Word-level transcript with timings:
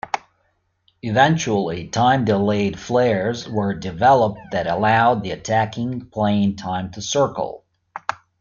Eventually 1.03 1.85
time 1.87 2.25
delayed 2.25 2.79
flares 2.79 3.47
were 3.47 3.75
developed 3.75 4.39
that 4.51 4.65
allowed 4.65 5.21
the 5.21 5.29
attacking 5.29 6.07
plane 6.09 6.55
time 6.55 6.89
to 6.93 7.03
circle. 7.03 7.65